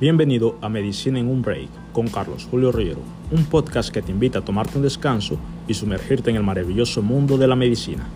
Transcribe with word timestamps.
Bienvenido 0.00 0.56
a 0.62 0.68
Medicina 0.68 1.18
en 1.18 1.28
un 1.28 1.42
Break 1.42 1.68
con 1.92 2.08
Carlos 2.08 2.48
Julio 2.50 2.72
Riero, 2.72 3.00
un 3.30 3.44
podcast 3.44 3.90
que 3.90 4.00
te 4.00 4.10
invita 4.10 4.38
a 4.38 4.44
tomarte 4.44 4.78
un 4.78 4.82
descanso 4.82 5.38
y 5.68 5.74
sumergirte 5.74 6.30
en 6.30 6.36
el 6.36 6.42
maravilloso 6.42 7.02
mundo 7.02 7.36
de 7.36 7.46
la 7.46 7.54
medicina. 7.54 8.06